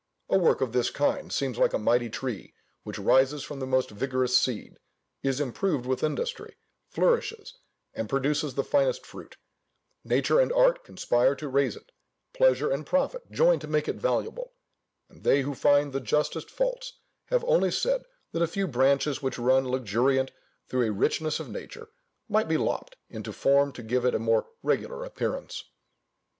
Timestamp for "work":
0.39-0.61